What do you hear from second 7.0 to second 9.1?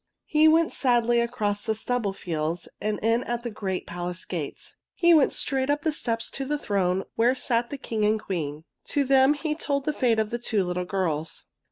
where sat the king and queen. To